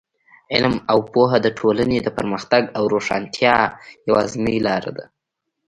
[0.53, 3.55] علم او پوهه د ټولنې د پرمختګ او روښانتیا
[4.09, 5.05] یوازینۍ لاره ده.